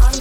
[0.00, 0.11] I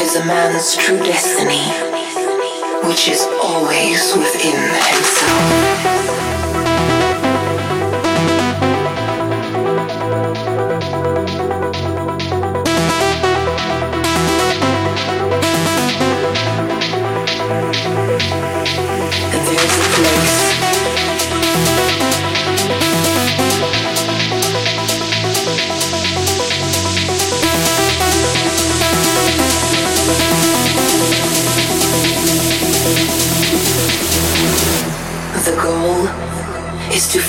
[0.00, 1.68] is a man's true destiny,
[2.88, 6.19] which is always within himself.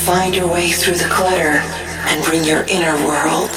[0.05, 1.61] Find your way through the clutter
[2.09, 3.50] and bring your inner world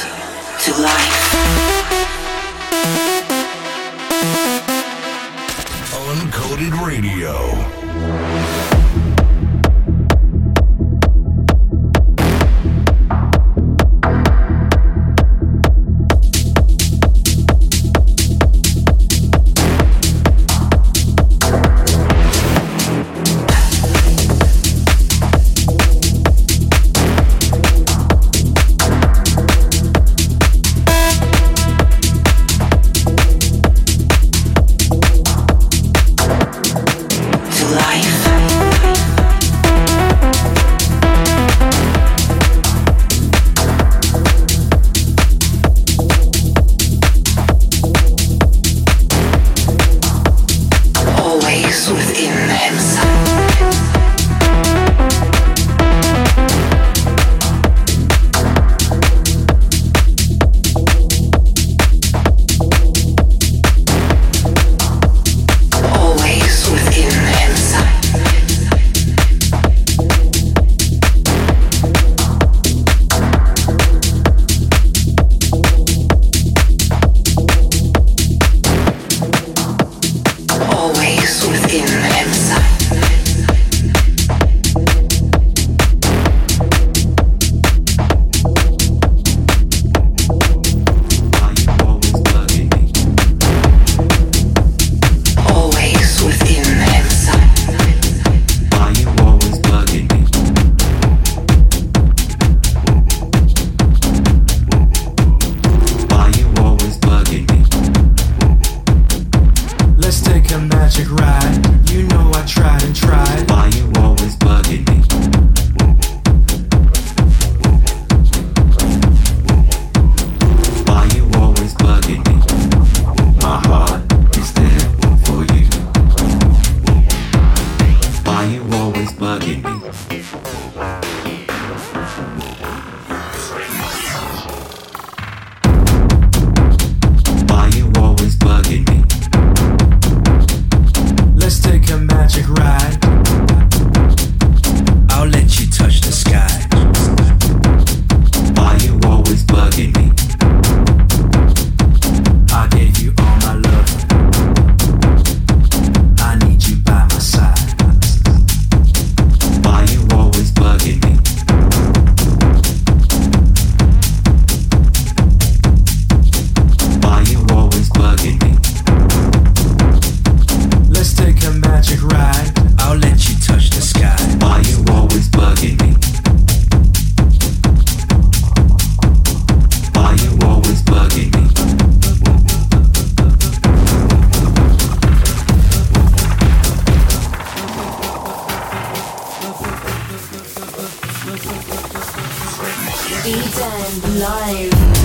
[194.03, 195.04] live.